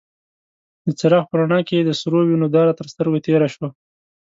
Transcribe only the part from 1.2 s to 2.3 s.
په رڼا کې يې د سرو